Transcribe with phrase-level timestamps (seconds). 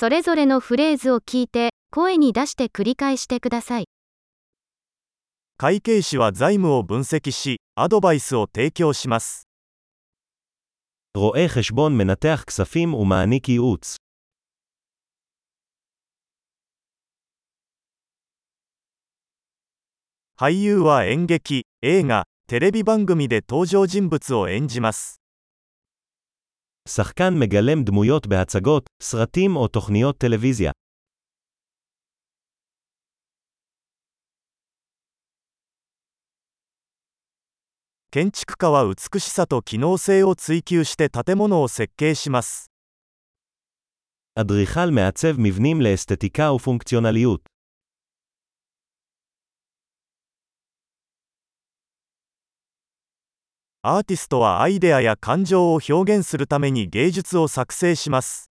[0.00, 3.84] それぞれのフレーズを聞いて、声に出して繰り返してください。
[5.58, 9.46] 会計士は財務を分析し、アドバイスを提供します。
[11.14, 13.96] רואה חשבון מנתח כספים ומעניק ייעוץ.
[20.38, 25.18] 俳優は演劇、映画、テレビ番組で登場人物を演じます。
[26.87, 30.71] שחקן מגלם דמויות בהצגות, סרטים או תוכניות טלוויזיה.
[38.11, 42.69] 建築家は美しさと機能性を追求して建物を設計します。
[44.35, 47.48] אדריכל מעצב מבנים לאסתטיקה ופונקציונליות.
[53.81, 58.49] アーティストはアイデアや感情を表現するために芸術を作成します。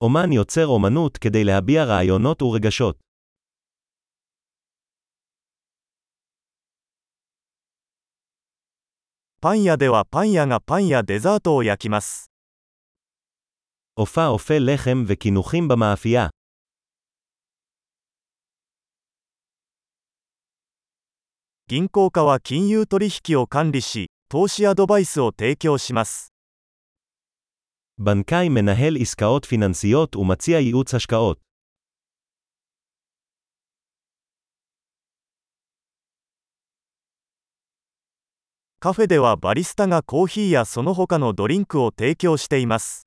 [0.00, 2.96] אומן יוצר אומנות כדי להביע רעיונות ורגשות.
[9.40, 12.30] パン屋ではパン屋がパンやデザートを焼きます。
[13.96, 16.28] אופה אופה לחם וקינוחים במאפייה.
[21.68, 26.32] 銀行家は金融取引を管理し、投資アドバイスを提供します。
[27.98, 31.38] בנקאי מנהל עסקאות פיננסיות ומציע ייעוץ השקעות.
[38.82, 43.06] カフェではバリスタがコーヒーやその他のドリンクを提供しています。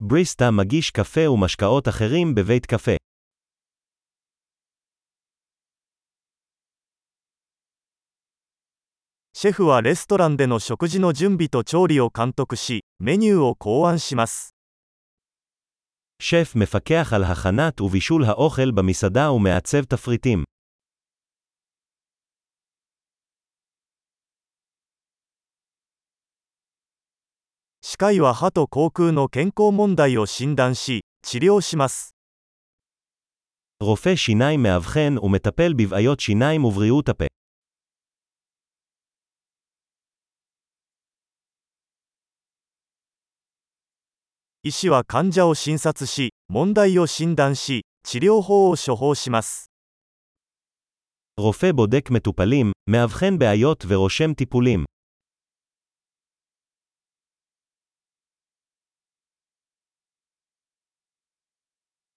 [0.00, 3.01] בריסטה מגיש קפה ומשקאות אחרים בבית קפה.
[9.42, 14.52] シェフはレストランでの食事の準備と調理を監督し、メニューを考案します。
[16.20, 20.44] שף מפקח על הכנת ובישול האוכל במסעדה ומעצב תפריטים.
[27.80, 32.10] 歯科医は歯と口腔の健康問題を診断し、治療します。
[33.80, 37.26] רופא שיניים מאבחן ומטפל בבעיות שיניים ובריאות הפה.
[44.68, 49.70] 医師は患者を診察し、問題を診断し、治療法を処方します。
[51.40, 54.84] רופא בודק מטופלים, מאבחן בעיות ורושם טיפולים.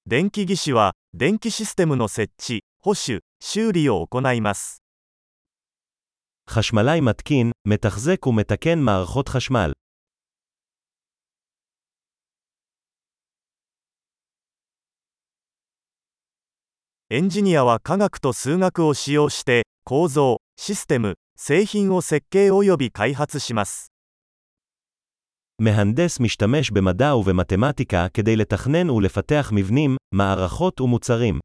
[0.05, 4.81] 電気技師は、電気システムの設置、保守、修理を行います。
[6.49, 9.72] חשמלאי מתקין, מתחזק ומתקן מערכות חשמל.
[17.16, 23.91] エンジニアは科学と数学を使用して、構造、システム、製品を設計及び開発します。
[25.59, 31.39] מהנדס משתמש במדע ובמתמטיקה כדי לתכנן ולפתח מבנים, מערכות ומוצרים.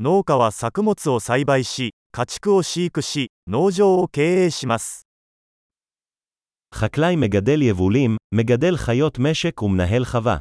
[0.00, 5.05] 農家は作物を栽培し、家畜を飼育し、農場を経営します。
[6.74, 10.38] חקלאי מגדל יבולים, מגדל חיות משק ומנהל חווה.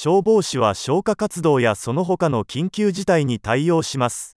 [0.00, 4.36] 消防士は消火活動やその他の緊急事態に対応します。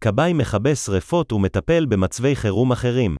[0.00, 3.16] כבאי מכבה שרפות ומטפל במצבי חירום אחרים.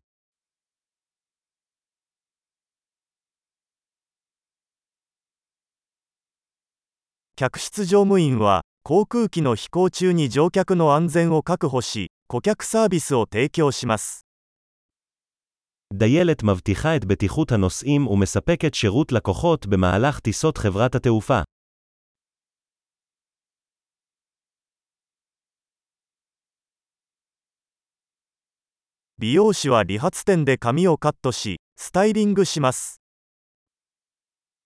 [7.36, 14.26] 客室乗務員は、 航空機の飛行中に乗客の安全を確保し、顧客サービスを提供します。
[15.94, 21.42] דיילת מבטיחה את בטיחות הנוסעים ומספקת שירות לקוחות במהלך טיסות חברת התעופה.
[29.16, 33.00] 美容師は理髪店で髪をカットし、スタイリングします。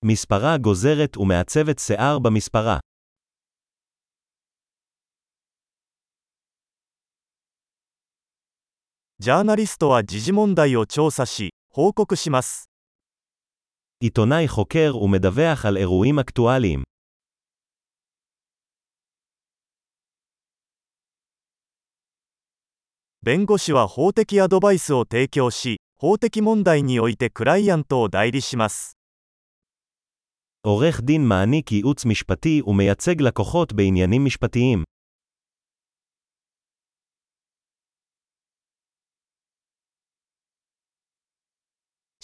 [0.02, 2.81] מספרה גוזרת ומעצבת שיער במספרה.
[9.22, 12.69] ジャーナリストは時事問題を調査し、報告します。
[14.00, 16.82] עיתונאי חוקר ומדווח על אירועים אקטואליים.
[23.25, 28.93] 弁護士は法的アドバイスを提供し、法的問題においてクライアントを代理します。
[30.62, 34.84] עורך דין מעניק ייעוץ משפטי ומייצג לקוחות בעניינים משפטיים.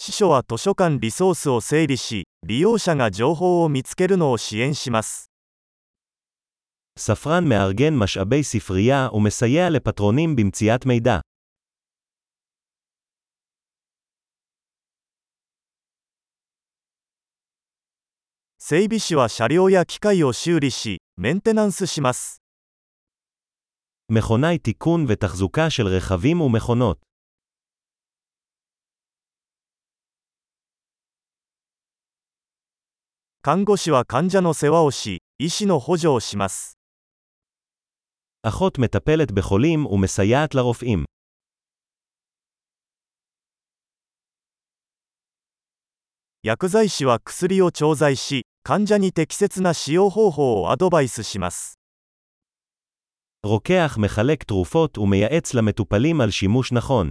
[0.09, 5.31] 司書は図書館リソースを整理し、利用者が情報を見つけるのを支援します。
[6.99, 11.19] ספרן מארגן משאבי ספרייה ומסייע לפטרונים במציאת מידע.
[18.59, 22.41] 整備士は車両や機械を修理し、メンテナンスします。
[24.09, 27.08] מכונאי תיקון ותחזוקה של רכבים ומכונות.
[33.41, 36.79] 看護師は患者の世話をし、医師の補助をします。
[38.41, 41.05] אחות מטפלת בחולים ומסייעת לרופאים.
[46.41, 51.75] 薬剤師は薬を調剤し、患者に適切な使用方法をアドバイスします。
[53.45, 57.09] רוקח מחלק תרופות ומייעץ למטופלים על שימוש נכון.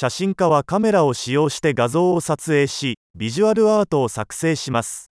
[0.00, 5.10] 写真家はカメラを使用して画像を撮影し、ビジュアルアートを作成します。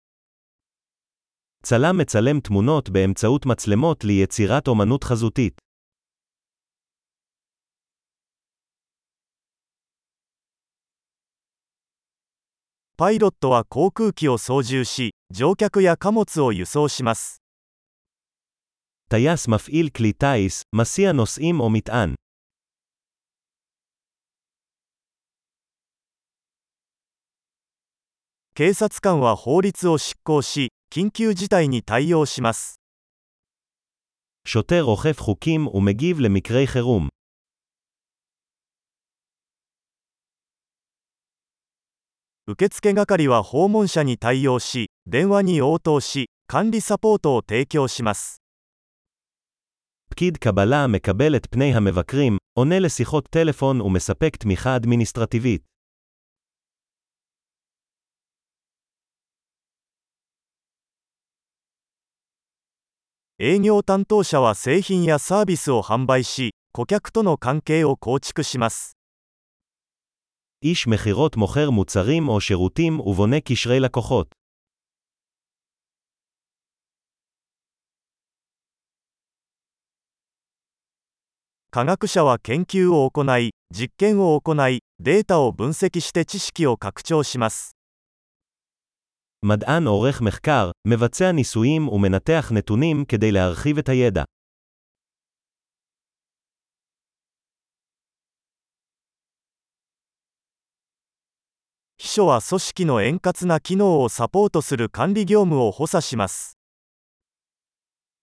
[1.63, 5.53] צלם מצלם תמונות באמצעות מצלמות ליצירת אומנות חזותית.
[12.97, 17.41] パイロットは航空機を操縦し、乗客や貨物を輸送します。
[19.09, 22.13] טייס מפעיל כלי טיס, מסיע נוסעים או מטען.
[28.59, 32.79] 警察官は法律を執行し、緊急事態に対応します。
[34.47, 37.09] שוטר אוכף חוקים ומגיב למקרי חירום.
[42.47, 48.38] 受付係は訪問者に対応し、電話に応答し、管理サポートを提供します。
[50.09, 55.75] פקיד קבלה מקבל את פני המבקרים, עונה לשיחות טלפון ומספק תמיכה אדמיניסטרטיבית.
[63.39, 68.95] 営業担当者は製品やサービスを販売し、顧客との関係を構築します。
[70.63, 74.27] איש מכירות מוכר מוצרים או שירותים ובונה קשרי לקוחות.
[81.71, 87.75] 科学者は研究を行い、実験を行い、データを分析して知識を拡張します。
[89.44, 94.22] מדען עורך מחקר, מבצע ניסויים ומנתח נתונים כדי להרחיב את הידע.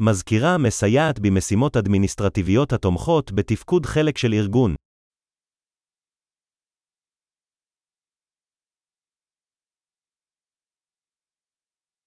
[0.02, 4.75] מזכירה מסייעת במשימות אדמיניסטרטיביות התומכות בתפקוד חלק של ארגון.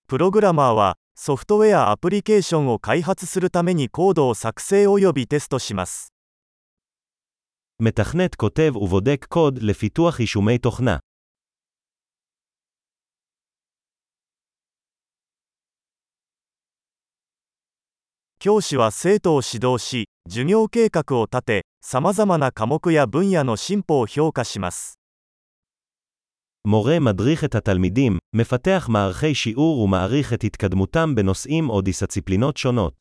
[0.10, 6.12] プログラマーは、ソフトウェアアプリケーションを開発するためにコードを作成及びテストします。
[7.80, 11.00] מתכנת כותב ובודק קוד לפיתוח יישומי תוכנה.
[18.40, 25.00] 教師は生徒を指導し、授業計画を立て、様々な科目や分野の進歩を評価します。
[26.64, 32.95] מורה מדריך את התלמידים, מפתח מערכי שיעור ומעריך את התקדמותם בנושאים או דיסציפלינות שונות.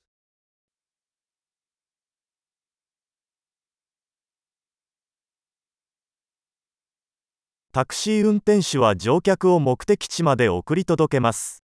[7.72, 11.62] טקסי 運転手は乗客を目的地まで送り届けます。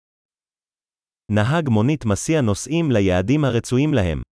[1.29, 4.23] נהג מונית מסיע נוסעים ליעדים הרצויים להם.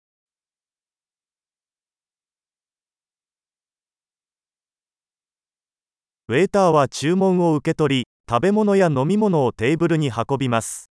[6.29, 10.90] ウェーターは注文を受け取り、食べ物や飲み物をテーブルに運びます。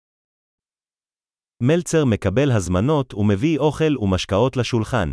[1.60, 5.12] מלצר מקבל הזמנות ומביא אוכל ומשקאות לשולחן.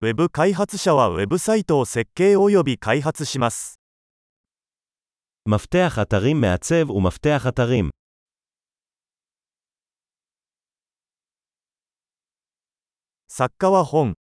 [0.00, 3.78] ウェブ開発者はウェブサイトを設計及び開発します。
[5.46, 7.90] מפתח אתרים מעצב ומפתח אתרים.
[13.28, 14.14] 作家は本、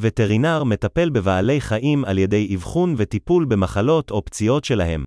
[0.00, 5.04] וטרינר מטפל בבעלי חיים על ידי אבחון וטיפול במחלות או פציעות שלהם.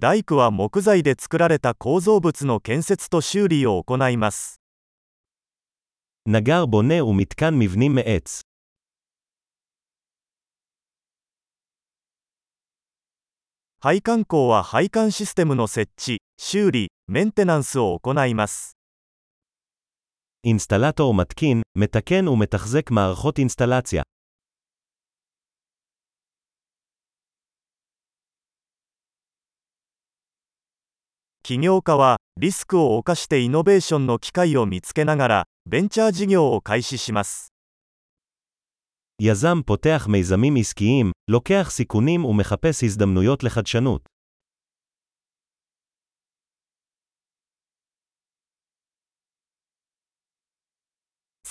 [0.00, 4.60] 大工は木材で作られた構造物の建設と修理を行います。
[6.28, 8.42] נגר בונה ומתקן מבנים מעץ.
[13.80, 18.76] 配管工は配管システムの設置、修理、 メンテナンスを行います。
[20.44, 24.02] אינסטלטור מתקין, מתקן ומתחזק מערכות אינסטלציה.
[31.42, 37.52] 起業家は、リスクを冒してイノベーションの機会を見つけながら、ベンチャー事業を開始します。
[39.22, 44.11] יזם פותח מיזמים עסקיים, לוקח סיכונים ומחפש הזדמנויות לחדשנות.